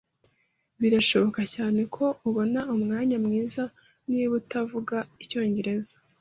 [0.79, 3.63] Birashoboka cyane ko ubona umwanya mwiza
[4.11, 5.95] niba utavuga icyongereza.